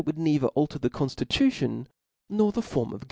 [0.03, 1.85] would neither alter the conftitution
[2.27, 2.99] nor the form of.